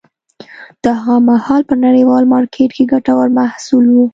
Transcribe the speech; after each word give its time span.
دا 0.83 0.91
هغه 1.03 1.17
مهال 1.29 1.61
په 1.69 1.75
نړیوال 1.85 2.23
مارکېټ 2.33 2.69
کې 2.75 2.89
ګټور 2.91 3.27
محصول 3.39 3.85
و 3.91 3.97